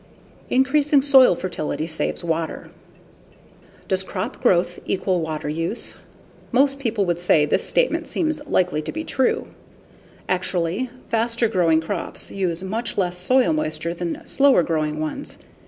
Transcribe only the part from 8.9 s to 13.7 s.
be true. Actually, faster growing crops use much less soil